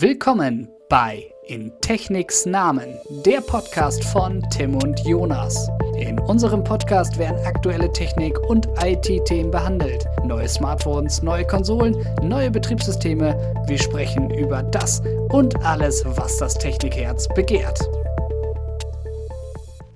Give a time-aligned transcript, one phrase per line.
[0.00, 2.94] Willkommen bei In Techniks Namen,
[3.26, 5.68] der Podcast von Tim und Jonas.
[5.98, 10.06] In unserem Podcast werden aktuelle Technik- und IT-Themen behandelt.
[10.24, 13.36] Neue Smartphones, neue Konsolen, neue Betriebssysteme.
[13.66, 17.78] Wir sprechen über das und alles, was das Technikherz begehrt.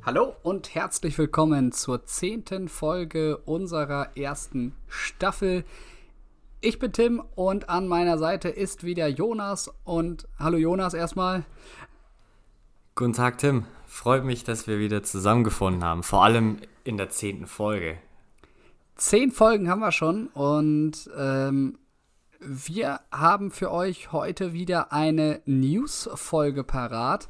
[0.02, 5.64] Hallo und herzlich willkommen zur zehnten Folge unserer ersten Staffel.
[6.66, 9.70] Ich bin Tim und an meiner Seite ist wieder Jonas.
[9.84, 11.44] Und hallo Jonas erstmal.
[12.94, 13.66] Guten Tag Tim.
[13.86, 16.02] Freut mich, dass wir wieder zusammengefunden haben.
[16.02, 17.98] Vor allem in der zehnten Folge.
[18.96, 21.76] Zehn Folgen haben wir schon und ähm,
[22.40, 27.28] wir haben für euch heute wieder eine News-Folge parat.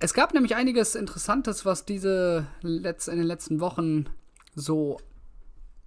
[0.00, 4.04] Es gab nämlich einiges Interessantes, was diese Letz in den letzten Wochen
[4.54, 4.98] so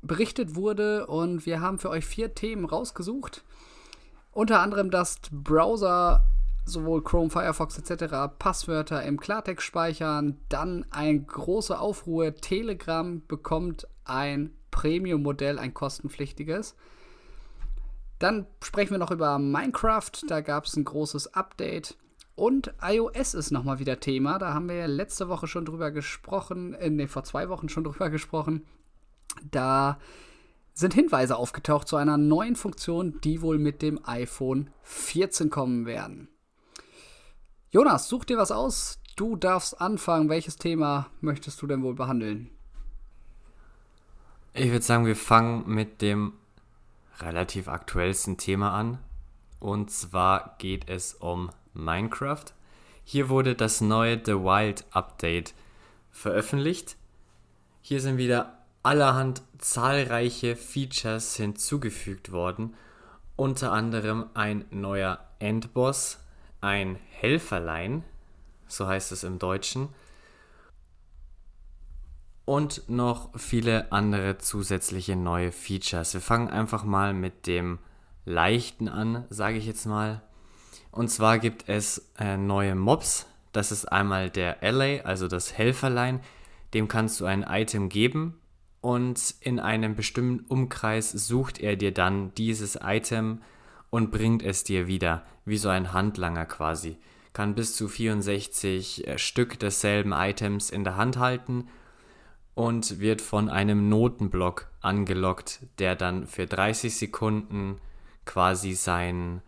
[0.03, 3.43] berichtet wurde und wir haben für euch vier Themen rausgesucht.
[4.31, 6.25] Unter anderem, dass Browser
[6.65, 8.35] sowohl Chrome, Firefox etc.
[8.39, 10.37] Passwörter im Klartext speichern.
[10.49, 12.35] Dann ein großer Aufruhr.
[12.35, 16.75] Telegram bekommt ein Premium-Modell, ein kostenpflichtiges.
[18.19, 20.11] Dann sprechen wir noch über Minecraft.
[20.27, 21.97] Da gab es ein großes Update.
[22.35, 24.39] Und iOS ist nochmal wieder Thema.
[24.39, 26.73] Da haben wir letzte Woche schon drüber gesprochen.
[26.73, 28.65] Äh, ne, vor zwei Wochen schon drüber gesprochen.
[29.51, 29.99] Da
[30.73, 36.27] sind Hinweise aufgetaucht zu einer neuen Funktion, die wohl mit dem iPhone 14 kommen werden.
[37.69, 38.99] Jonas, such dir was aus.
[39.15, 40.29] Du darfst anfangen.
[40.29, 42.49] Welches Thema möchtest du denn wohl behandeln?
[44.53, 46.33] Ich würde sagen, wir fangen mit dem
[47.19, 48.99] relativ aktuellsten Thema an.
[49.59, 52.45] Und zwar geht es um Minecraft.
[53.03, 55.53] Hier wurde das neue The Wild Update
[56.11, 56.95] veröffentlicht.
[57.81, 62.75] Hier sind wieder allerhand zahlreiche Features hinzugefügt worden,
[63.35, 66.19] unter anderem ein neuer Endboss,
[66.61, 68.03] ein Helferlein,
[68.67, 69.89] so heißt es im Deutschen,
[72.45, 76.13] und noch viele andere zusätzliche neue Features.
[76.13, 77.79] Wir fangen einfach mal mit dem
[78.25, 80.21] leichten an, sage ich jetzt mal.
[80.91, 83.27] Und zwar gibt es äh, neue Mobs.
[83.53, 86.19] Das ist einmal der Ally, also das Helferlein.
[86.73, 88.41] Dem kannst du ein Item geben
[88.83, 93.41] und in einem bestimmten Umkreis sucht er dir dann dieses Item
[93.89, 96.97] und bringt es dir wieder, wie so ein Handlanger quasi.
[97.31, 101.69] Kann bis zu 64 äh, Stück desselben Items in der Hand halten
[102.55, 107.77] und wird von einem Notenblock angelockt, der dann für 30 Sekunden
[108.25, 109.41] quasi sein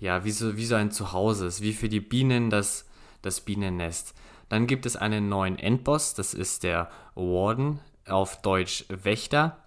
[0.00, 2.86] ja, wie so, wie so ein Zuhause ist, wie für die Bienen das,
[3.20, 4.14] das Bienennest.
[4.48, 9.58] Dann gibt es einen neuen Endboss, das ist der Warden, auf Deutsch Wächter.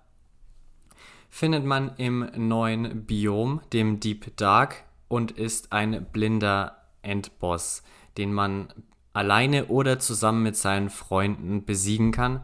[1.30, 7.84] Findet man im neuen Biom, dem Deep Dark, und ist ein blinder Endboss,
[8.18, 8.70] den man
[9.14, 12.42] alleine oder zusammen mit seinen Freunden besiegen kann.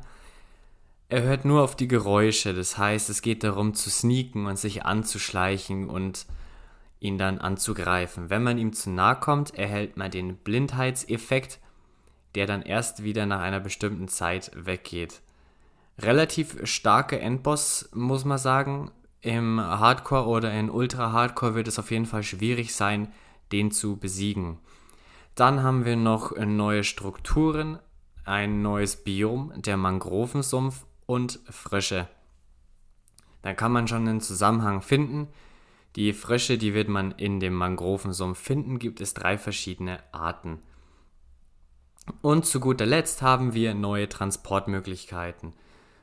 [1.07, 4.83] Er hört nur auf die Geräusche, das heißt, es geht darum zu sneaken und sich
[4.83, 6.25] anzuschleichen und
[6.99, 8.29] ihn dann anzugreifen.
[8.29, 11.59] Wenn man ihm zu nahe kommt, erhält man den Blindheitseffekt,
[12.35, 15.21] der dann erst wieder nach einer bestimmten Zeit weggeht.
[15.97, 18.91] Relativ starker Endboss, muss man sagen.
[19.21, 23.11] Im Hardcore oder in Ultra Hardcore wird es auf jeden Fall schwierig sein,
[23.51, 24.59] den zu besiegen.
[25.35, 27.79] Dann haben wir noch neue Strukturen,
[28.23, 32.07] ein neues Biom, der Mangrovensumpf und Frösche.
[33.41, 35.27] Da kann man schon einen Zusammenhang finden.
[35.95, 40.59] Die Frösche, die wird man in dem Mangrovensumpf finden, gibt es drei verschiedene Arten.
[42.21, 45.53] Und zu guter Letzt haben wir neue Transportmöglichkeiten.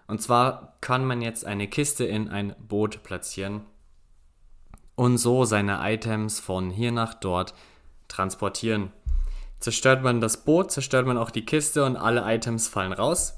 [0.06, 3.62] Und zwar kann man jetzt eine Kiste in ein Boot platzieren
[4.94, 7.54] und so seine Items von hier nach dort
[8.08, 8.92] transportieren.
[9.58, 13.34] Zerstört man das Boot, zerstört man auch die Kiste und alle Items fallen raus.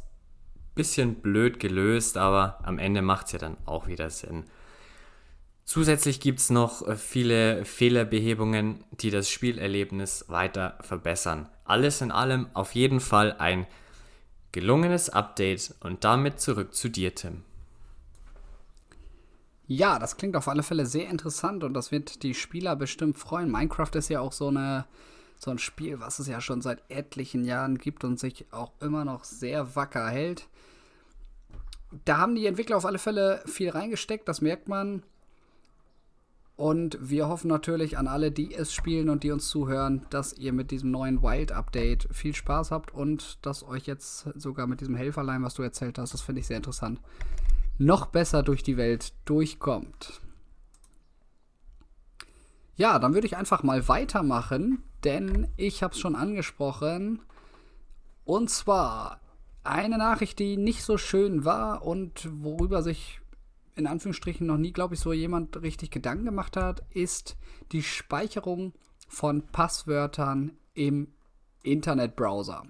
[0.74, 4.44] Bisschen blöd gelöst, aber am Ende macht es ja dann auch wieder Sinn.
[5.64, 11.48] Zusätzlich gibt es noch äh, viele Fehlerbehebungen, die das Spielerlebnis weiter verbessern.
[11.64, 13.66] Alles in allem auf jeden Fall ein
[14.52, 17.42] gelungenes Update und damit zurück zu dir, Tim.
[19.66, 23.50] Ja, das klingt auf alle Fälle sehr interessant und das wird die Spieler bestimmt freuen.
[23.50, 24.84] Minecraft ist ja auch so, eine,
[25.38, 29.06] so ein Spiel, was es ja schon seit etlichen Jahren gibt und sich auch immer
[29.06, 30.46] noch sehr wacker hält.
[32.04, 35.02] Da haben die Entwickler auf alle Fälle viel reingesteckt, das merkt man.
[36.56, 40.52] Und wir hoffen natürlich an alle, die es spielen und die uns zuhören, dass ihr
[40.52, 45.42] mit diesem neuen Wild-Update viel Spaß habt und dass euch jetzt sogar mit diesem Helferlein,
[45.42, 47.00] was du erzählt hast, das finde ich sehr interessant,
[47.76, 50.20] noch besser durch die Welt durchkommt.
[52.76, 57.20] Ja, dann würde ich einfach mal weitermachen, denn ich habe es schon angesprochen.
[58.24, 59.20] Und zwar
[59.64, 63.20] eine Nachricht, die nicht so schön war und worüber sich
[63.76, 67.36] in Anführungsstrichen noch nie, glaube ich, so jemand richtig Gedanken gemacht hat, ist
[67.72, 68.72] die Speicherung
[69.08, 71.12] von Passwörtern im
[71.62, 72.64] Internetbrowser.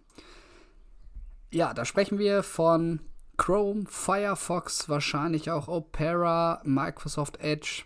[1.51, 3.01] Ja, da sprechen wir von
[3.37, 7.83] Chrome, Firefox, wahrscheinlich auch Opera, Microsoft Edge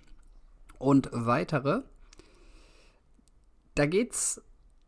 [0.78, 1.82] und weitere.
[3.74, 4.42] Da geht es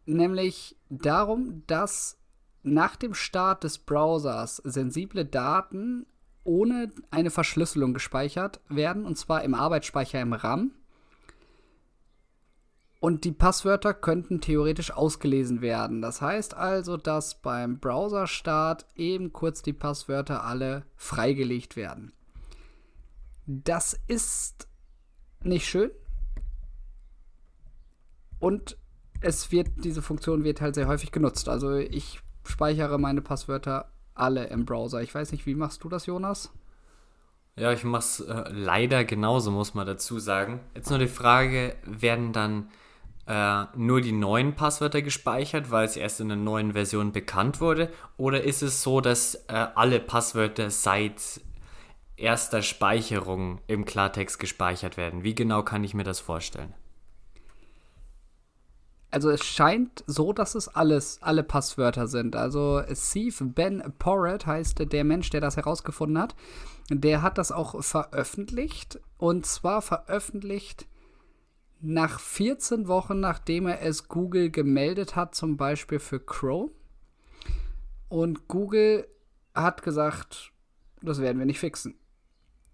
[0.07, 2.19] nämlich darum, dass
[2.63, 6.07] nach dem Start des Browsers sensible Daten
[6.45, 10.73] ohne eine Verschlüsselung gespeichert werden, und zwar im Arbeitsspeicher im RAM.
[13.01, 16.03] Und die Passwörter könnten theoretisch ausgelesen werden.
[16.03, 22.13] Das heißt also, dass beim Browserstart eben kurz die Passwörter alle freigelegt werden.
[23.47, 24.69] Das ist
[25.43, 25.91] nicht schön.
[28.39, 28.77] Und
[29.23, 31.49] es wird, diese Funktion wird halt sehr häufig genutzt.
[31.49, 35.03] Also ich speichere meine Passwörter alle im Browser.
[35.03, 36.53] Ich weiß nicht, wie machst du das, Jonas?
[37.57, 40.61] Ja, ich mach's äh, leider genauso, muss man dazu sagen.
[40.75, 42.71] Jetzt nur die Frage, werden dann
[43.27, 47.93] äh, nur die neuen Passwörter gespeichert, weil es erst in der neuen Version bekannt wurde?
[48.17, 51.41] Oder ist es so, dass äh, alle Passwörter seit
[52.17, 55.23] erster Speicherung im Klartext gespeichert werden?
[55.23, 56.75] Wie genau kann ich mir das vorstellen?
[59.11, 62.37] Also es scheint so, dass es alles, alle Passwörter sind.
[62.37, 66.37] Also Steve Ben Porret heißt der Mensch, der das herausgefunden hat.
[66.91, 69.01] Der hat das auch veröffentlicht.
[69.19, 70.87] Und zwar veröffentlicht
[71.81, 76.71] nach 14 Wochen, nachdem er es Google gemeldet hat, zum Beispiel für Chrome.
[78.09, 79.09] Und Google
[79.55, 80.53] hat gesagt,
[81.03, 81.99] das werden wir nicht fixen.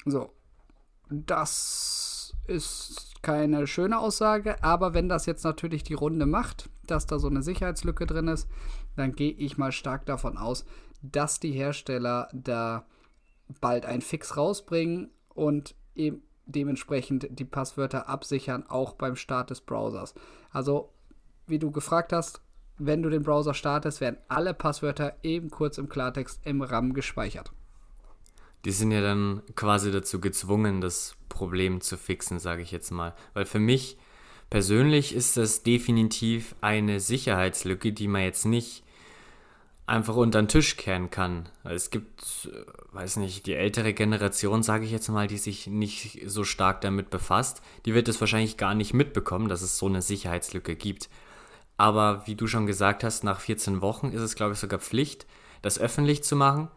[0.04, 0.32] So.
[1.08, 2.15] Das
[2.48, 7.28] ist keine schöne Aussage, aber wenn das jetzt natürlich die Runde macht, dass da so
[7.28, 8.48] eine Sicherheitslücke drin ist,
[8.96, 10.64] dann gehe ich mal stark davon aus,
[11.02, 12.86] dass die Hersteller da
[13.60, 20.14] bald einen Fix rausbringen und eben dementsprechend die Passwörter absichern, auch beim Start des Browsers.
[20.52, 20.92] Also,
[21.46, 22.40] wie du gefragt hast,
[22.78, 27.52] wenn du den Browser startest, werden alle Passwörter eben kurz im Klartext im RAM gespeichert
[28.66, 33.14] die sind ja dann quasi dazu gezwungen, das Problem zu fixen, sage ich jetzt mal.
[33.32, 33.96] Weil für mich
[34.50, 38.82] persönlich ist das definitiv eine Sicherheitslücke, die man jetzt nicht
[39.86, 41.48] einfach unter den Tisch kehren kann.
[41.62, 42.50] Es gibt,
[42.90, 47.08] weiß nicht, die ältere Generation, sage ich jetzt mal, die sich nicht so stark damit
[47.08, 51.08] befasst, die wird es wahrscheinlich gar nicht mitbekommen, dass es so eine Sicherheitslücke gibt.
[51.76, 55.24] Aber wie du schon gesagt hast, nach 14 Wochen ist es, glaube ich, sogar Pflicht,
[55.62, 56.68] das öffentlich zu machen.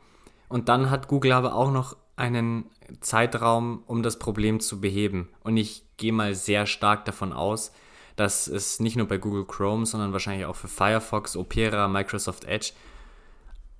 [0.50, 2.66] Und dann hat Google aber auch noch einen
[3.00, 5.30] Zeitraum, um das Problem zu beheben.
[5.44, 7.72] Und ich gehe mal sehr stark davon aus,
[8.16, 12.74] dass es nicht nur bei Google Chrome, sondern wahrscheinlich auch für Firefox, Opera, Microsoft Edge,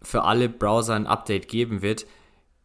[0.02, 2.06] für alle Browser ein Update geben wird,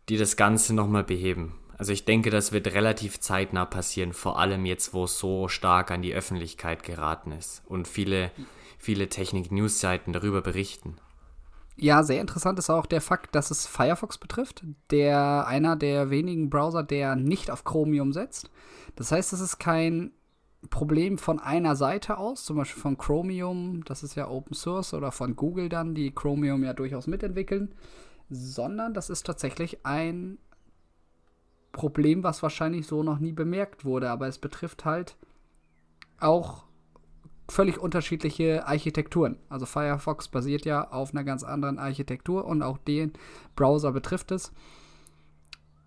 [0.08, 1.58] die das Ganze nochmal beheben.
[1.76, 5.90] Also ich denke, das wird relativ zeitnah passieren, vor allem jetzt, wo es so stark
[5.90, 8.30] an die Öffentlichkeit geraten ist und viele,
[8.78, 10.98] viele Technik-News-Seiten darüber berichten.
[11.76, 16.48] Ja, sehr interessant ist auch der Fakt, dass es Firefox betrifft, der einer der wenigen
[16.48, 18.50] Browser, der nicht auf Chromium setzt.
[18.94, 20.12] Das heißt, es ist kein
[20.70, 25.10] Problem von einer Seite aus, zum Beispiel von Chromium, das ist ja Open Source, oder
[25.10, 27.74] von Google dann, die Chromium ja durchaus mitentwickeln,
[28.31, 30.38] sondern das ist tatsächlich ein
[31.72, 35.16] Problem, was wahrscheinlich so noch nie bemerkt wurde, aber es betrifft halt
[36.20, 36.64] auch
[37.48, 39.39] völlig unterschiedliche Architekturen.
[39.48, 43.13] Also Firefox basiert ja auf einer ganz anderen Architektur und auch den
[43.55, 44.53] Browser betrifft es.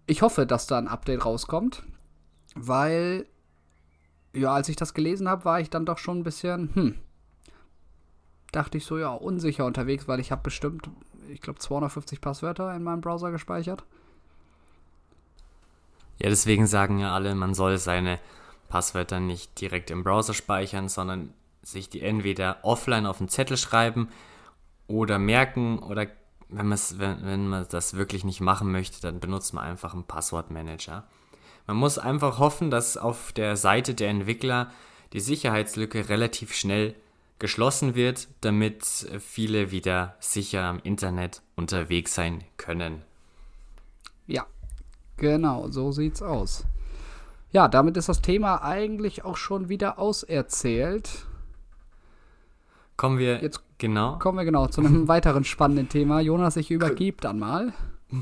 [0.06, 1.84] Ich hoffe, dass da ein Update rauskommt,
[2.56, 3.26] weil,
[4.34, 6.96] ja, als ich das gelesen habe, war ich dann doch schon ein bisschen, hm,
[8.52, 10.90] dachte ich so, ja, unsicher unterwegs, weil ich habe bestimmt,
[11.28, 13.84] ich glaube, 250 Passwörter in meinem Browser gespeichert.
[16.20, 18.20] Ja, deswegen sagen ja alle, man soll seine
[18.70, 21.34] Passwörter nicht direkt im Browser speichern, sondern
[21.72, 24.10] sich die entweder offline auf den Zettel schreiben
[24.88, 26.08] oder merken oder
[26.50, 31.06] wenn, wenn, wenn man das wirklich nicht machen möchte, dann benutzt man einfach einen Passwortmanager.
[31.66, 34.72] Man muss einfach hoffen, dass auf der Seite der Entwickler
[35.12, 36.96] die Sicherheitslücke relativ schnell
[37.40, 38.86] geschlossen wird, damit
[39.20, 43.04] viele wieder sicher im Internet unterwegs sein können.
[44.26, 44.46] Ja,
[45.18, 46.66] genau, so sieht's aus.
[47.52, 51.27] Ja, damit ist das Thema eigentlich auch schon wieder auserzählt.
[52.98, 54.18] Kommen wir jetzt genau.
[54.18, 56.20] Kommen wir genau zu einem weiteren spannenden Thema.
[56.20, 57.74] Jonas, ich übergebe dann mal.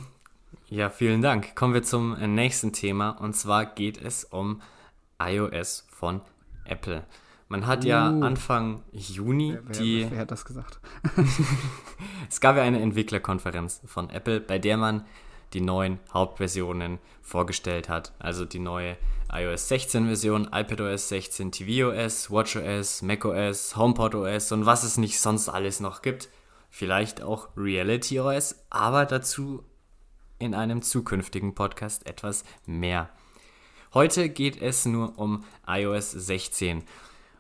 [0.68, 1.56] Ja, vielen Dank.
[1.56, 4.62] Kommen wir zum nächsten Thema und zwar geht es um
[5.20, 6.22] iOS von
[6.66, 7.04] Apple.
[7.50, 8.24] Man hat ja Uh.
[8.24, 10.08] Anfang Juni Wer, wer, die.
[10.10, 10.80] wer hat das gesagt?
[12.30, 15.06] Es gab ja eine Entwicklerkonferenz von Apple, bei der man
[15.54, 18.14] die neuen Hauptversionen vorgestellt hat.
[18.18, 18.98] Also die neue
[19.36, 25.82] iOS 16 Version, iPadOS 16, tvOS, watchOS, macOS, HomePodOS und was es nicht sonst alles
[25.82, 26.30] noch gibt.
[26.70, 29.64] Vielleicht auch RealityOS, aber dazu
[30.40, 33.10] in einem zukünftigen Podcast etwas mehr.
[33.94, 36.84] Heute geht es nur um iOS 16.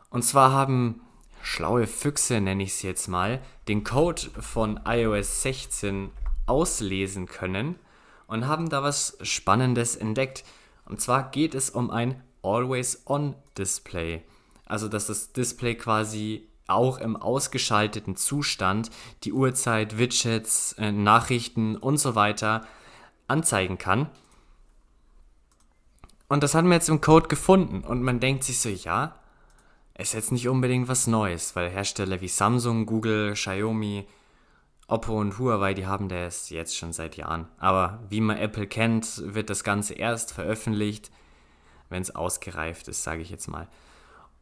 [0.10, 1.02] Und zwar haben
[1.42, 6.12] schlaue Füchse, nenne ich es jetzt mal, den Code von iOS 16
[6.46, 7.76] auslesen können
[8.28, 10.44] und haben da was Spannendes entdeckt.
[10.86, 14.24] Und zwar geht es um ein Always-On-Display.
[14.66, 18.90] Also, dass das Display quasi auch im ausgeschalteten Zustand
[19.24, 22.66] die Uhrzeit, Widgets, äh, Nachrichten und so weiter
[23.28, 24.10] anzeigen kann.
[26.28, 27.82] Und das haben wir jetzt im Code gefunden.
[27.82, 29.16] Und man denkt sich so, ja,
[29.98, 34.08] ist jetzt nicht unbedingt was Neues, weil Hersteller wie Samsung, Google, Xiaomi,
[34.88, 37.48] Oppo und Huawei, die haben das jetzt schon seit Jahren.
[37.58, 41.12] Aber wie man Apple kennt, wird das Ganze erst veröffentlicht,
[41.90, 43.68] wenn es ausgereift ist, sage ich jetzt mal.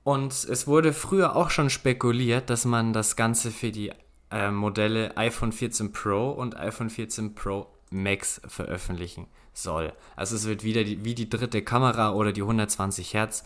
[0.03, 3.93] Und es wurde früher auch schon spekuliert, dass man das Ganze für die
[4.31, 9.93] äh, Modelle iPhone 14 Pro und iPhone 14 Pro Max veröffentlichen soll.
[10.15, 13.43] Also es wird wieder die, wie die dritte Kamera oder die 120 Hertz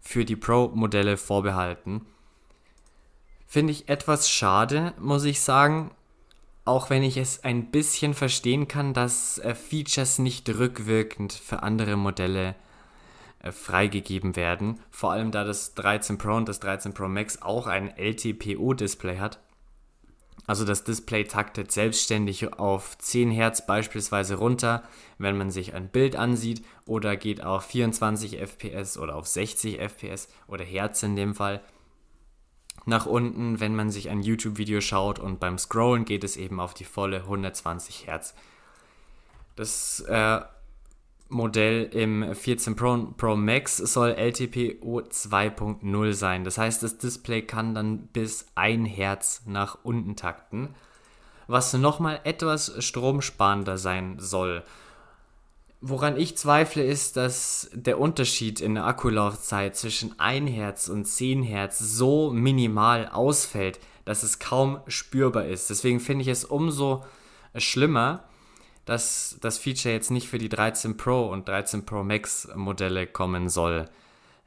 [0.00, 2.06] für die Pro-Modelle vorbehalten.
[3.46, 5.90] Finde ich etwas schade, muss ich sagen.
[6.66, 11.96] Auch wenn ich es ein bisschen verstehen kann, dass äh, Features nicht rückwirkend für andere
[11.96, 12.56] Modelle
[13.38, 14.80] äh, freigegeben werden.
[14.90, 19.38] Vor allem da das 13 Pro und das 13 Pro Max auch ein LTPO-Display hat.
[20.48, 24.82] Also das Display taktet selbstständig auf 10 Hertz beispielsweise runter,
[25.18, 30.28] wenn man sich ein Bild ansieht oder geht auf 24 FPS oder auf 60 FPS
[30.48, 31.62] oder Hertz in dem Fall
[32.86, 36.72] nach unten, wenn man sich ein YouTube-Video schaut und beim Scrollen geht es eben auf
[36.72, 38.34] die volle 120 Hertz.
[39.56, 40.40] Das äh,
[41.28, 46.44] Modell im 14 Pro, Pro Max soll LTPO 2.0 sein.
[46.44, 50.74] Das heißt, das Display kann dann bis 1 Hertz nach unten takten,
[51.48, 54.62] was nochmal etwas stromsparender sein soll.
[55.80, 61.42] Woran ich zweifle, ist, dass der Unterschied in der Akkulaufzeit zwischen 1 Hertz und 10
[61.42, 65.68] Hertz so minimal ausfällt, dass es kaum spürbar ist.
[65.68, 67.04] Deswegen finde ich es umso
[67.56, 68.24] schlimmer,
[68.86, 73.48] dass das Feature jetzt nicht für die 13 Pro und 13 Pro Max Modelle kommen
[73.48, 73.86] soll.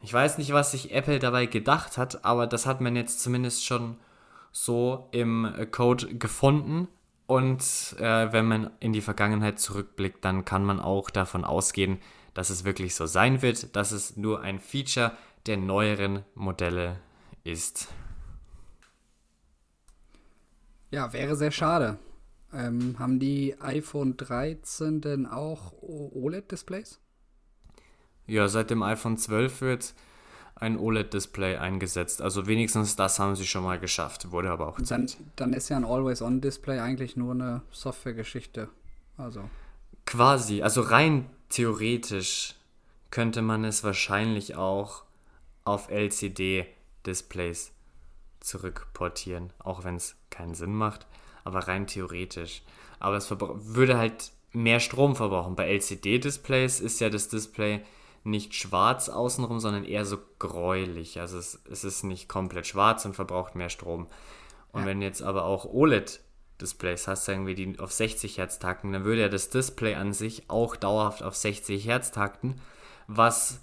[0.01, 3.65] Ich weiß nicht, was sich Apple dabei gedacht hat, aber das hat man jetzt zumindest
[3.65, 3.97] schon
[4.51, 6.87] so im Code gefunden.
[7.29, 11.99] Und äh, wenn man in die Vergangenheit zurückblickt, dann kann man auch davon ausgehen,
[12.33, 15.11] dass es wirklich so sein wird, dass es nur ein Feature
[15.45, 16.95] der neueren Modelle
[17.43, 17.89] ist.
[20.89, 21.99] Ja, wäre sehr schade.
[22.51, 26.99] Ähm, haben die iPhone 13 denn auch OLED-Displays?
[28.25, 29.93] Ja, seit dem iPhone 12 wird
[30.59, 32.21] ein OLED-Display eingesetzt.
[32.21, 34.31] Also wenigstens das haben sie schon mal geschafft.
[34.31, 35.17] Wurde aber auch Dann, Zeit.
[35.35, 38.69] dann ist ja ein Always-On-Display eigentlich nur eine Softwaregeschichte.
[39.17, 39.49] Also,
[40.05, 42.55] Quasi, also rein theoretisch
[43.11, 45.03] könnte man es wahrscheinlich auch
[45.65, 47.71] auf LCD-Displays
[48.39, 51.05] zurückportieren, auch wenn es keinen Sinn macht,
[51.43, 52.63] aber rein theoretisch.
[52.99, 55.55] Aber es würde halt mehr Strom verbrauchen.
[55.55, 57.81] Bei LCD-Displays ist ja das Display
[58.23, 61.19] nicht schwarz außenrum, sondern eher so gräulich.
[61.19, 64.07] Also es, es ist nicht komplett schwarz und verbraucht mehr Strom.
[64.71, 64.87] Und Ja.
[64.87, 69.21] wenn jetzt aber auch OLED-Displays hast, sagen wir, die auf 60 Hertz takten, dann würde
[69.21, 72.61] ja das Display an sich auch dauerhaft auf 60 Hertz takten,
[73.07, 73.59] was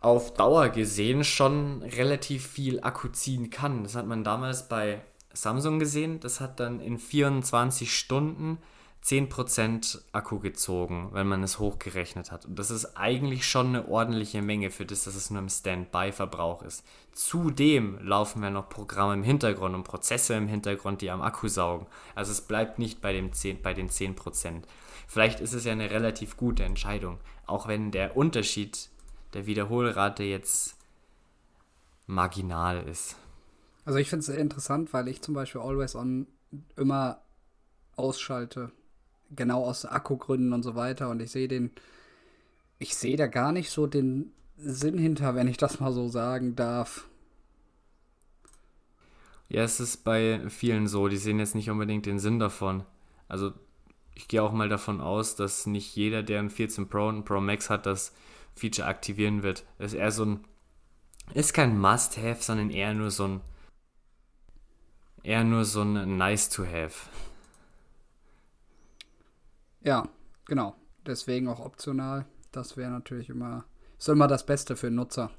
[0.00, 3.84] auf Dauer gesehen schon relativ viel Akku ziehen kann.
[3.84, 5.00] Das hat man damals bei
[5.32, 6.20] Samsung gesehen.
[6.20, 8.58] Das hat dann in 24 Stunden
[9.04, 12.46] 10% Akku gezogen, wenn man es hochgerechnet hat.
[12.46, 16.62] Und das ist eigentlich schon eine ordentliche Menge für das, dass es nur im Standby-Verbrauch
[16.62, 16.84] ist.
[17.10, 21.86] Zudem laufen ja noch Programme im Hintergrund und Prozesse im Hintergrund, die am Akku saugen.
[22.14, 24.62] Also es bleibt nicht bei, dem 10, bei den 10%.
[25.08, 28.88] Vielleicht ist es ja eine relativ gute Entscheidung, auch wenn der Unterschied
[29.34, 30.76] der Wiederholrate jetzt
[32.06, 33.16] marginal ist.
[33.84, 36.28] also ich finde es interessant, weil ich zum Beispiel Always-On
[36.76, 37.20] immer
[37.96, 38.70] ausschalte.
[39.34, 41.08] Genau aus Akkugründen und so weiter.
[41.08, 41.70] Und ich sehe den,
[42.78, 46.54] ich sehe da gar nicht so den Sinn hinter, wenn ich das mal so sagen
[46.54, 47.08] darf.
[49.48, 52.84] Ja, es ist bei vielen so, die sehen jetzt nicht unbedingt den Sinn davon.
[53.28, 53.52] Also
[54.14, 57.24] ich gehe auch mal davon aus, dass nicht jeder, der ein 14 Pro und ein
[57.24, 58.12] Pro Max hat, das
[58.54, 59.64] Feature aktivieren wird.
[59.78, 60.44] Das ist eher so ein
[61.34, 63.40] Ist kein Must-Have, sondern eher nur so ein
[65.22, 67.08] eher nur so ein Nice-to-Have.
[69.84, 70.08] Ja,
[70.46, 70.76] genau.
[71.06, 72.26] Deswegen auch optional.
[72.52, 73.64] Das wäre natürlich immer,
[73.98, 75.30] ist immer das Beste für den Nutzer.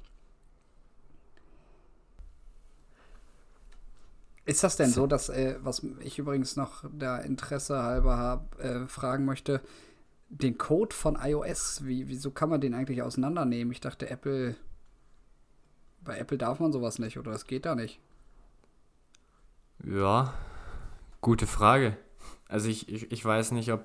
[4.46, 8.86] Ist das denn so, dass, äh, was ich übrigens noch da Interesse halber hab, äh,
[8.88, 9.62] fragen möchte,
[10.28, 13.72] den Code von iOS, wie, wieso kann man den eigentlich auseinandernehmen?
[13.72, 14.56] Ich dachte, Apple,
[16.02, 18.00] bei Apple darf man sowas nicht oder das geht da nicht.
[19.82, 20.34] Ja,
[21.20, 21.96] gute Frage.
[22.48, 23.84] Also ich, ich, ich weiß nicht, ob,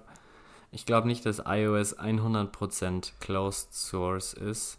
[0.71, 4.77] ich glaube nicht, dass iOS 100% Closed Source ist.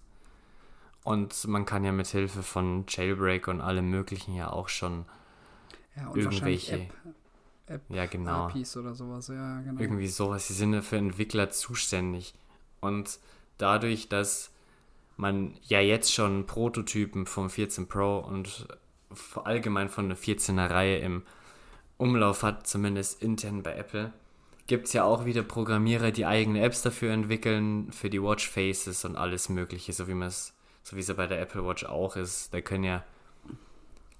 [1.02, 5.06] Und man kann ja mit Hilfe von Jailbreak und allem möglichen ja auch schon
[5.96, 6.92] Ja, irgendwelche App,
[7.66, 8.46] App Ja, genau.
[8.46, 9.80] APIs oder sowas, ja, genau.
[9.80, 10.46] irgendwie sowas.
[10.46, 12.34] Die sind ja für Entwickler zuständig.
[12.80, 13.18] Und
[13.58, 14.50] dadurch, dass
[15.16, 18.68] man ja jetzt schon Prototypen vom 14 Pro und
[19.42, 21.22] allgemein von der 14er Reihe im
[21.96, 24.12] Umlauf hat, zumindest intern bei Apple,
[24.70, 29.04] gibt es ja auch wieder Programmierer, die eigene Apps dafür entwickeln, für die Watch Faces
[29.04, 32.54] und alles Mögliche, so wie es, so ja bei der Apple Watch auch ist.
[32.54, 33.04] Da können ja,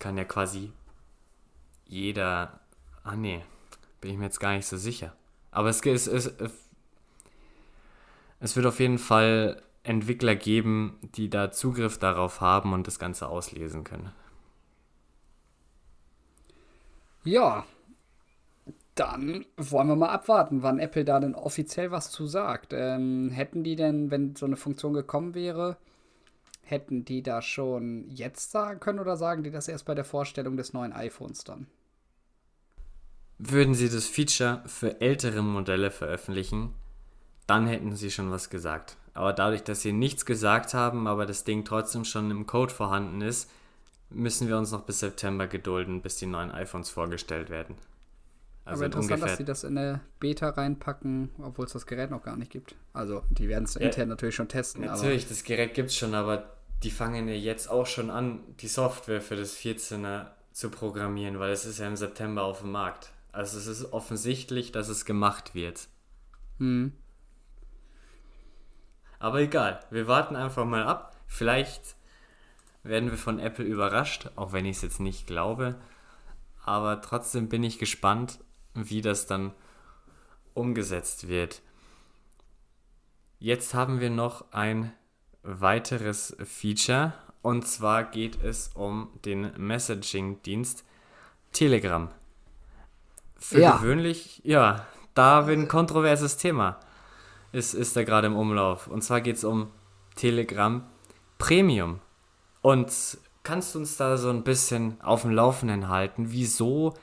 [0.01, 0.73] kann ja quasi
[1.87, 2.59] jeder,
[3.05, 3.45] ah nee,
[4.01, 5.15] bin ich mir jetzt gar nicht so sicher.
[5.53, 6.35] Aber es, es, es,
[8.41, 13.29] es wird auf jeden Fall Entwickler geben, die da Zugriff darauf haben und das Ganze
[13.29, 14.11] auslesen können.
[17.23, 17.65] Ja,
[18.95, 22.73] dann wollen wir mal abwarten, wann Apple da denn offiziell was zu sagt.
[22.73, 25.77] Ähm, hätten die denn, wenn so eine Funktion gekommen wäre,
[26.63, 30.57] hätten die da schon jetzt sagen können oder sagen die das erst bei der Vorstellung
[30.57, 31.67] des neuen iPhones dann?
[33.39, 36.75] Würden sie das Feature für ältere Modelle veröffentlichen,
[37.47, 38.97] dann hätten sie schon was gesagt.
[39.15, 43.23] Aber dadurch, dass sie nichts gesagt haben, aber das Ding trotzdem schon im Code vorhanden
[43.23, 43.51] ist,
[44.11, 47.77] müssen wir uns noch bis September gedulden, bis die neuen iPhones vorgestellt werden.
[48.65, 52.37] Aber interessant, dass sie das in eine Beta reinpacken, obwohl es das Gerät noch gar
[52.37, 52.77] nicht gibt.
[52.93, 54.85] Also, die werden es Ja, intern natürlich schon testen.
[54.85, 58.69] Natürlich, das Gerät gibt es schon, aber die fangen ja jetzt auch schon an, die
[58.69, 63.13] Software für das 14er zu programmieren, weil es ist ja im September auf dem Markt.
[63.33, 65.89] Also es ist offensichtlich, dass es gemacht wird.
[66.59, 66.93] Hm,
[69.19, 71.15] Aber egal, wir warten einfach mal ab.
[71.27, 71.95] Vielleicht
[72.83, 75.77] werden wir von Apple überrascht, auch wenn ich es jetzt nicht glaube.
[76.65, 78.39] Aber trotzdem bin ich gespannt,
[78.75, 79.53] wie das dann
[80.55, 81.63] umgesetzt wird.
[83.39, 84.93] Jetzt haben wir noch ein
[85.43, 90.85] weiteres Feature und zwar geht es um den Messaging-Dienst
[91.53, 92.11] Telegram.
[93.39, 93.77] Für Ja.
[93.79, 96.79] gewöhnlich, ja, da wird ein kontroverses Thema.
[97.53, 98.87] Ist, ist da gerade im Umlauf.
[98.87, 99.71] Und zwar geht es um
[100.15, 100.85] Telegram
[101.39, 102.01] Premium.
[102.61, 102.93] Und
[103.43, 106.95] kannst du uns da so ein bisschen auf dem Laufenden halten, wieso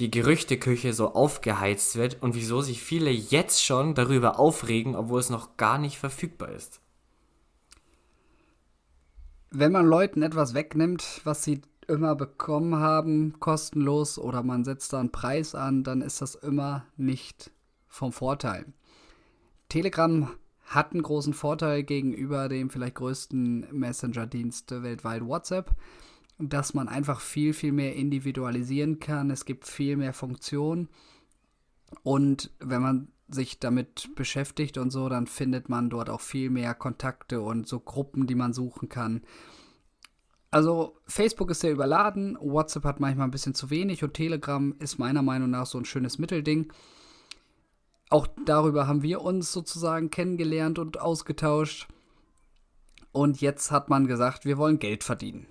[0.00, 5.30] die Gerüchteküche so aufgeheizt wird und wieso sich viele jetzt schon darüber aufregen, obwohl es
[5.30, 6.80] noch gar nicht verfügbar ist?
[9.50, 15.00] wenn man Leuten etwas wegnimmt, was sie immer bekommen haben, kostenlos, oder man setzt da
[15.00, 17.50] einen Preis an, dann ist das immer nicht
[17.88, 18.66] vom Vorteil.
[19.68, 20.30] Telegram
[20.64, 25.74] hat einen großen Vorteil gegenüber dem vielleicht größten Messenger-Dienst weltweit WhatsApp,
[26.48, 29.30] dass man einfach viel, viel mehr individualisieren kann.
[29.30, 30.88] Es gibt viel mehr Funktionen.
[32.02, 36.74] Und wenn man sich damit beschäftigt und so, dann findet man dort auch viel mehr
[36.74, 39.22] Kontakte und so Gruppen, die man suchen kann.
[40.50, 44.98] Also Facebook ist sehr überladen, WhatsApp hat manchmal ein bisschen zu wenig und Telegram ist
[44.98, 46.72] meiner Meinung nach so ein schönes Mittelding.
[48.08, 51.86] Auch darüber haben wir uns sozusagen kennengelernt und ausgetauscht.
[53.12, 55.46] Und jetzt hat man gesagt, wir wollen Geld verdienen.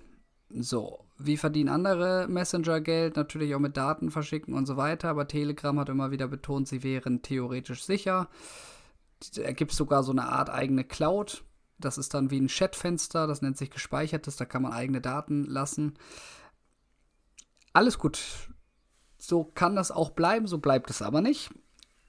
[0.52, 3.16] So, wie verdienen andere Messenger Geld?
[3.16, 5.08] Natürlich auch mit Daten verschicken und so weiter.
[5.08, 8.28] Aber Telegram hat immer wieder betont, sie wären theoretisch sicher.
[9.36, 11.44] Da gibt sogar so eine Art eigene Cloud.
[11.78, 15.44] Das ist dann wie ein Chatfenster, das nennt sich gespeichertes, da kann man eigene Daten
[15.44, 15.94] lassen.
[17.72, 18.20] Alles gut.
[19.18, 21.50] So kann das auch bleiben, so bleibt es aber nicht.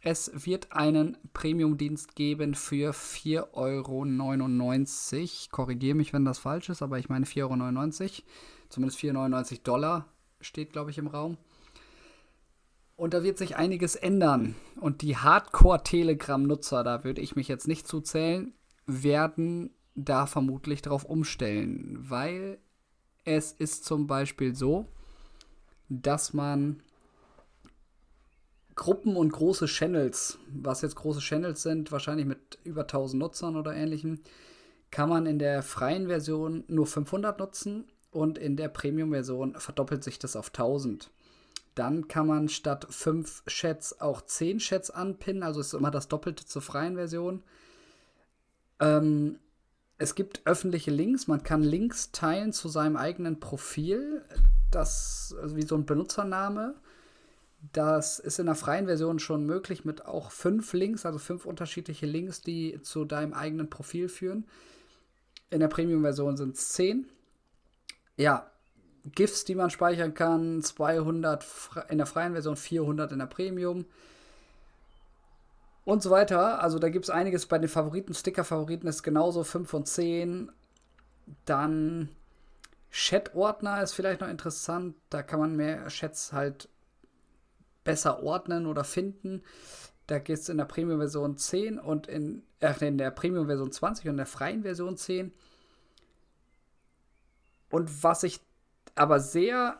[0.03, 5.49] Es wird einen Premium-Dienst geben für 4,99 Euro.
[5.51, 8.11] Korrigiere mich, wenn das falsch ist, aber ich meine 4,99 Euro.
[8.69, 10.07] Zumindest 4,99 Dollar
[10.39, 11.37] steht, glaube ich, im Raum.
[12.95, 14.55] Und da wird sich einiges ändern.
[14.79, 18.53] Und die Hardcore-Telegram-Nutzer, da würde ich mich jetzt nicht zuzählen,
[18.87, 21.97] werden da vermutlich drauf umstellen.
[21.99, 22.57] Weil
[23.23, 24.87] es ist zum Beispiel so,
[25.89, 26.81] dass man
[28.81, 33.75] Gruppen und große Channels, was jetzt große Channels sind, wahrscheinlich mit über 1000 Nutzern oder
[33.75, 34.21] ähnlichem,
[34.89, 40.17] kann man in der freien Version nur 500 nutzen und in der Premium-Version verdoppelt sich
[40.17, 41.11] das auf 1000.
[41.75, 46.47] Dann kann man statt 5 Chats auch 10 Chats anpinnen, also ist immer das Doppelte
[46.47, 47.43] zur freien Version.
[48.79, 49.37] Ähm,
[49.99, 54.25] es gibt öffentliche Links, man kann Links teilen zu seinem eigenen Profil,
[54.71, 56.73] das also wie so ein Benutzername.
[57.73, 62.07] Das ist in der freien Version schon möglich mit auch fünf Links, also fünf unterschiedliche
[62.07, 64.47] Links, die zu deinem eigenen Profil führen.
[65.51, 67.07] In der Premium-Version sind es zehn.
[68.17, 68.49] Ja,
[69.05, 71.45] GIFs, die man speichern kann, 200
[71.89, 73.85] in der freien Version, 400 in der Premium
[75.85, 76.61] und so weiter.
[76.61, 78.13] Also da gibt es einiges bei den Favoriten.
[78.13, 80.51] Sticker-Favoriten ist genauso 5 von 10.
[81.45, 82.09] Dann
[82.91, 84.95] Chat-Ordner ist vielleicht noch interessant.
[85.09, 86.69] Da kann man mehr Chats halt
[87.83, 89.43] besser ordnen oder finden.
[90.07, 94.11] Da geht es in der Premium-Version 10 und in, äh, in der Premium-Version 20 und
[94.11, 95.31] in der freien Version 10.
[97.69, 98.41] Und was ich
[98.95, 99.79] aber sehr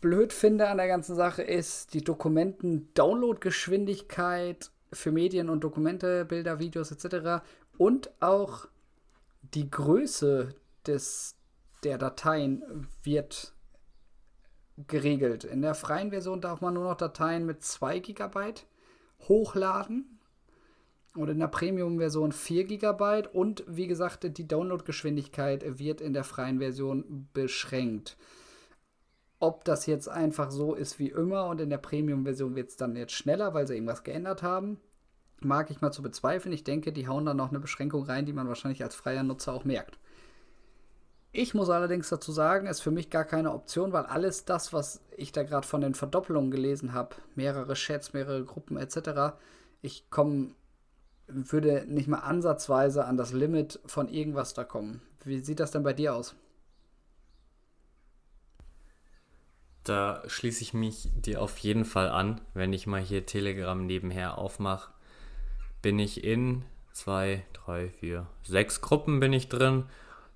[0.00, 6.90] blöd finde an der ganzen Sache ist die Dokumenten-Download-Geschwindigkeit für Medien und Dokumente, Bilder, Videos
[6.90, 7.44] etc.
[7.78, 8.66] und auch
[9.54, 10.54] die Größe
[10.86, 11.36] des,
[11.84, 13.52] der Dateien wird
[14.86, 15.44] geregelt.
[15.44, 18.54] In der freien Version darf man nur noch Dateien mit 2 GB
[19.28, 20.18] hochladen
[21.14, 26.58] und in der Premium-Version 4 GB und wie gesagt, die Download-Geschwindigkeit wird in der freien
[26.58, 28.16] Version beschränkt.
[29.38, 32.94] Ob das jetzt einfach so ist wie immer und in der Premium-Version wird es dann
[32.96, 34.78] jetzt schneller, weil sie irgendwas geändert haben,
[35.40, 36.52] mag ich mal zu bezweifeln.
[36.52, 39.52] Ich denke, die hauen dann noch eine Beschränkung rein, die man wahrscheinlich als freier Nutzer
[39.52, 39.98] auch merkt.
[41.32, 45.00] Ich muss allerdings dazu sagen, ist für mich gar keine Option, weil alles das, was
[45.16, 49.36] ich da gerade von den Verdoppelungen gelesen habe, mehrere Chats, mehrere Gruppen etc.,
[49.82, 50.50] ich komme,
[51.26, 55.00] würde nicht mal ansatzweise an das Limit von irgendwas da kommen.
[55.24, 56.34] Wie sieht das denn bei dir aus?
[59.84, 64.36] Da schließe ich mich dir auf jeden Fall an, wenn ich mal hier Telegram nebenher
[64.36, 64.92] aufmache.
[65.80, 69.84] Bin ich in zwei, drei, vier, sechs Gruppen bin ich drin.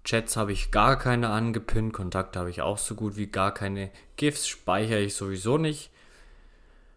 [0.05, 3.91] Chats habe ich gar keine angepinnt, Kontakte habe ich auch so gut wie gar keine.
[4.17, 5.91] GIFs speichere ich sowieso nicht.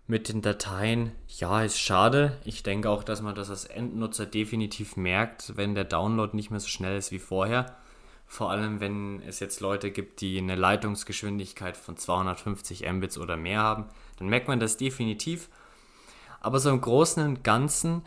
[0.08, 2.38] Mit den Dateien, ja, ist schade.
[2.46, 6.60] Ich denke auch, dass man das als Endnutzer definitiv merkt, wenn der Download nicht mehr
[6.60, 7.76] so schnell ist wie vorher.
[8.26, 13.62] Vor allem, wenn es jetzt Leute gibt, die eine Leitungsgeschwindigkeit von 250 Mbits oder mehr
[13.62, 13.86] haben,
[14.17, 15.50] dann merkt man das definitiv.
[16.41, 18.02] Aber so im Großen und Ganzen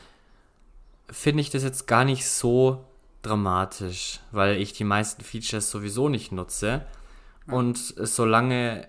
[1.11, 2.85] finde ich das jetzt gar nicht so
[3.23, 6.85] dramatisch, weil ich die meisten Features sowieso nicht nutze.
[7.47, 8.89] Und solange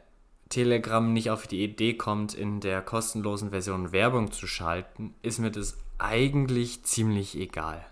[0.50, 5.52] Telegram nicht auf die Idee kommt, in der kostenlosen Version Werbung zu schalten, ist mir
[5.52, 7.84] das eigentlich ziemlich egal.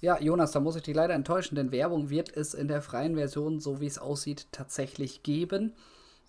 [0.00, 3.16] Ja, Jonas, da muss ich dich leider enttäuschen, denn Werbung wird es in der freien
[3.16, 5.74] Version, so wie es aussieht, tatsächlich geben.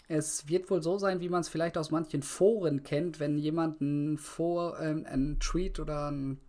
[0.08, 3.80] Es wird wohl so sein, wie man es vielleicht aus manchen Foren kennt, wenn jemand
[3.80, 6.40] ein, Vor, äh, ein Tweet oder ein,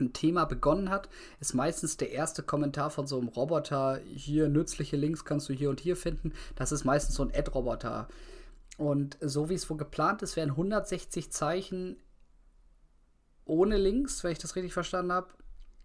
[0.00, 1.08] ein, Thema begonnen hat,
[1.40, 5.70] ist meistens der erste Kommentar von so einem Roboter, hier nützliche Links kannst du hier
[5.70, 6.32] und hier finden.
[6.56, 8.08] Das ist meistens so ein Ad-Roboter.
[8.76, 11.96] Und so wie es wohl geplant ist, werden 160 Zeichen
[13.44, 15.28] ohne Links, wenn ich das richtig verstanden habe,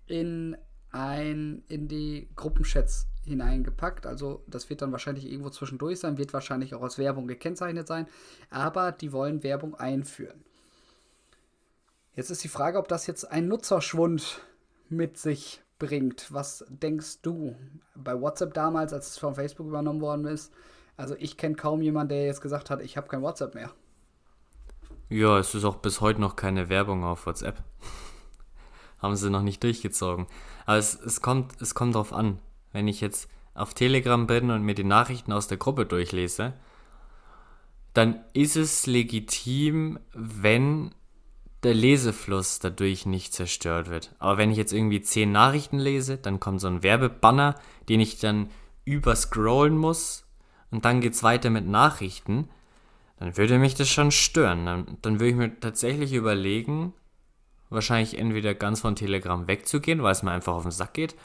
[0.05, 0.57] in
[0.95, 4.05] in die Gruppenchats hineingepackt.
[4.05, 8.07] Also das wird dann wahrscheinlich irgendwo zwischendurch sein, wird wahrscheinlich auch als Werbung gekennzeichnet sein,
[8.51, 10.45] aber die wollen Werbung einführen.
[12.15, 14.41] Jetzt ist die Frage, ob das jetzt einen Nutzerschwund
[14.87, 16.31] mit sich bringt.
[16.31, 17.55] Was denkst du?
[17.95, 20.53] Bei WhatsApp damals, als es von Facebook übernommen worden ist,
[20.95, 23.71] also ich kenne kaum jemanden, der jetzt gesagt hat, ich habe kein WhatsApp mehr.
[25.09, 27.63] Ja, es ist auch bis heute noch keine Werbung auf WhatsApp
[28.99, 30.27] haben sie noch nicht durchgezogen.
[30.67, 32.37] Aber es, es, kommt, es kommt drauf an.
[32.71, 36.53] Wenn ich jetzt auf Telegram bin und mir die Nachrichten aus der Gruppe durchlese,
[37.93, 40.93] dann ist es legitim, wenn
[41.63, 44.15] der Lesefluss dadurch nicht zerstört wird.
[44.19, 47.55] Aber wenn ich jetzt irgendwie zehn Nachrichten lese, dann kommt so ein Werbebanner,
[47.89, 48.49] den ich dann
[48.85, 50.25] überscrollen muss
[50.71, 52.49] und dann geht es weiter mit Nachrichten,
[53.17, 54.65] dann würde mich das schon stören.
[54.65, 56.93] Dann, dann würde ich mir tatsächlich überlegen,
[57.69, 61.15] wahrscheinlich entweder ganz von Telegram wegzugehen, weil es mir einfach auf den Sack geht,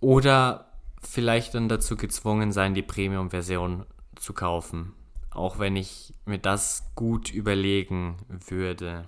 [0.00, 4.94] oder vielleicht dann dazu gezwungen sein, die Premium-Version zu kaufen.
[5.34, 9.04] Auch wenn ich mir das gut überlegen würde.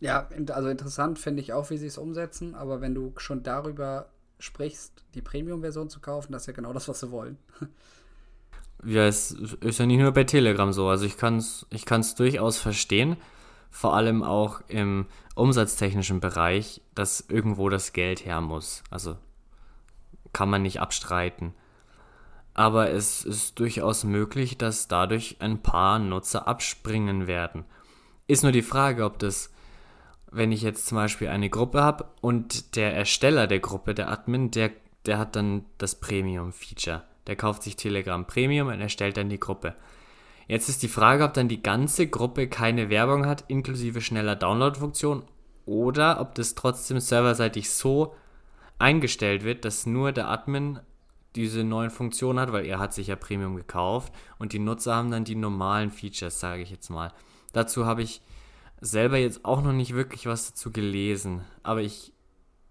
[0.00, 4.10] Ja, also interessant finde ich auch, wie sie es umsetzen, aber wenn du schon darüber
[4.38, 7.38] sprichst, die Premium-Version zu kaufen, das ist ja genau das, was sie wollen.
[8.84, 10.86] Ja, es ist ja nicht nur bei Telegram so.
[10.88, 13.16] Also ich kann es ich kann's durchaus verstehen,
[13.70, 18.84] vor allem auch im umsatztechnischen Bereich, dass irgendwo das Geld her muss.
[18.90, 19.16] Also
[20.32, 21.54] kann man nicht abstreiten.
[22.58, 27.64] Aber es ist durchaus möglich, dass dadurch ein paar Nutzer abspringen werden.
[28.26, 29.52] Ist nur die Frage, ob das,
[30.32, 34.50] wenn ich jetzt zum Beispiel eine Gruppe habe und der Ersteller der Gruppe, der Admin,
[34.50, 34.72] der,
[35.06, 37.04] der hat dann das Premium-Feature.
[37.28, 39.76] Der kauft sich Telegram Premium und erstellt dann die Gruppe.
[40.48, 45.22] Jetzt ist die Frage, ob dann die ganze Gruppe keine Werbung hat, inklusive schneller Download-Funktion,
[45.64, 48.16] oder ob das trotzdem serverseitig so
[48.80, 50.80] eingestellt wird, dass nur der Admin
[51.38, 55.10] diese neuen Funktionen hat, weil er hat sich ja Premium gekauft und die Nutzer haben
[55.10, 57.12] dann die normalen Features, sage ich jetzt mal.
[57.52, 58.20] Dazu habe ich
[58.80, 62.12] selber jetzt auch noch nicht wirklich was dazu gelesen, aber ich,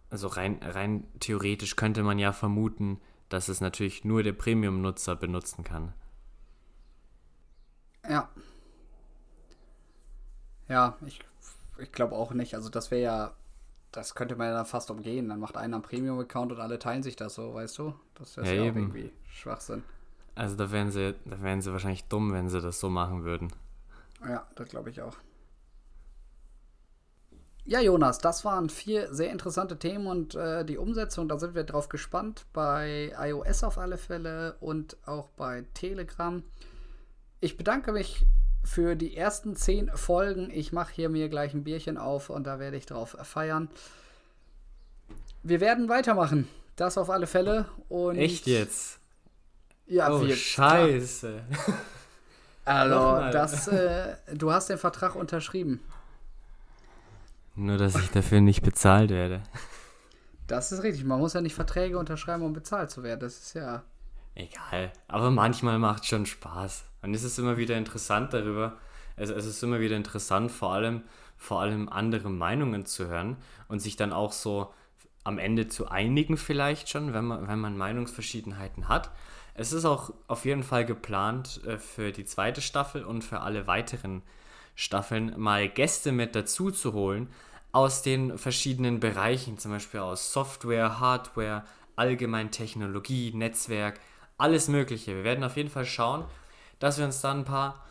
[0.09, 2.99] also rein, rein theoretisch könnte man ja vermuten,
[3.29, 5.93] dass es natürlich nur der Premium-Nutzer benutzen kann.
[8.07, 8.29] Ja.
[10.69, 11.19] Ja, ich,
[11.77, 12.55] ich glaube auch nicht.
[12.55, 13.33] Also das wäre ja,
[13.91, 15.29] das könnte man ja dann fast umgehen.
[15.29, 17.93] Dann macht einer einen Premium-Account und alle teilen sich das so, weißt du?
[18.15, 19.83] Das ist ja, ja auch irgendwie Schwachsinn.
[20.35, 23.51] Also da wären sie, da wären sie wahrscheinlich dumm, wenn sie das so machen würden.
[24.21, 25.15] Ja, das glaube ich auch.
[27.65, 31.65] Ja, Jonas, das waren vier sehr interessante Themen und äh, die Umsetzung, da sind wir
[31.65, 32.45] drauf gespannt.
[32.53, 36.43] Bei iOS auf alle Fälle und auch bei Telegram.
[37.41, 38.25] Ich bedanke mich
[38.67, 40.51] für die ersten zehn Folgen.
[40.51, 43.69] Ich mache hier mir gleich ein Bierchen auf und da werde ich drauf feiern.
[45.41, 46.47] Wir werden weitermachen.
[46.75, 47.65] Das auf alle Fälle.
[47.87, 48.99] Und Echt jetzt?
[49.87, 51.41] Ja, oh, wir, Scheiße.
[52.65, 55.79] Also, das, äh, du hast den Vertrag unterschrieben.
[57.55, 59.41] Nur, dass ich dafür nicht bezahlt werde.
[60.47, 61.05] Das ist richtig.
[61.05, 63.21] Man muss ja nicht Verträge unterschreiben, um bezahlt zu werden.
[63.21, 63.83] Das ist ja.
[64.35, 64.91] Egal.
[65.07, 66.83] Aber manchmal macht es schon Spaß.
[67.07, 68.73] Und es ist immer wieder interessant darüber.
[69.15, 71.03] Also es ist immer wieder interessant, vor allem,
[71.37, 73.37] vor allem andere Meinungen zu hören
[73.69, 74.73] und sich dann auch so
[75.23, 79.11] am Ende zu einigen vielleicht schon, wenn man, wenn man Meinungsverschiedenheiten hat.
[79.53, 83.67] Es ist auch auf jeden Fall geplant äh, für die zweite Staffel und für alle
[83.67, 84.21] weiteren
[84.75, 87.29] Staffeln mal Gäste mit dazu zu holen
[87.71, 91.63] aus den verschiedenen Bereichen, zum Beispiel aus Software, Hardware,
[91.95, 94.01] allgemein Technologie, Netzwerk,
[94.37, 95.15] alles Mögliche.
[95.15, 96.25] Wir werden auf jeden Fall schauen,
[96.79, 97.83] dass wir uns dann ein paar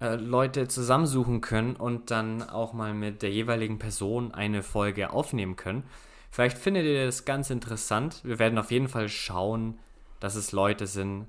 [0.00, 5.56] äh, Leute zusammensuchen können und dann auch mal mit der jeweiligen Person eine Folge aufnehmen
[5.56, 5.84] können.
[6.30, 8.20] Vielleicht findet ihr das ganz interessant.
[8.24, 9.78] Wir werden auf jeden Fall schauen,
[10.18, 11.28] dass es Leute sind,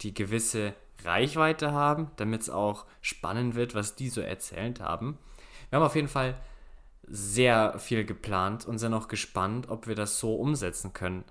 [0.00, 5.18] die gewisse Reichweite haben, damit es auch spannend wird, was die so erzählt haben.
[5.68, 6.36] Wir haben auf jeden Fall
[7.06, 11.24] sehr viel geplant und sind auch gespannt, ob wir das so umsetzen können,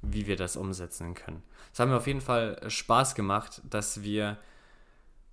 [0.00, 1.42] wie wir das umsetzen können.
[1.72, 4.38] Es hat mir auf jeden Fall Spaß gemacht, dass wir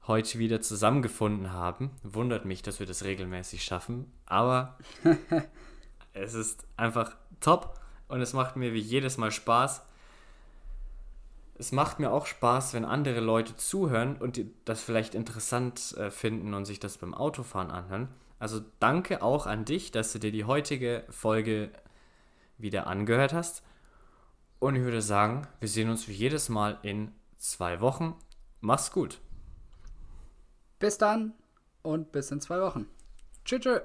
[0.07, 1.91] heute wieder zusammengefunden haben.
[2.03, 4.77] Wundert mich, dass wir das regelmäßig schaffen, aber
[6.13, 9.83] es ist einfach top und es macht mir wie jedes Mal Spaß.
[11.59, 16.53] Es macht mir auch Spaß, wenn andere Leute zuhören und das vielleicht interessant äh, finden
[16.53, 18.09] und sich das beim Autofahren anhören.
[18.39, 21.71] Also danke auch an dich, dass du dir die heutige Folge
[22.57, 23.63] wieder angehört hast.
[24.59, 28.15] Und ich würde sagen, wir sehen uns wie jedes Mal in zwei Wochen.
[28.61, 29.19] Mach's gut.
[30.79, 31.33] Bis dann
[31.81, 32.87] und bis in zwei Wochen.
[33.45, 33.61] Tschüss.
[33.61, 33.81] tschüss.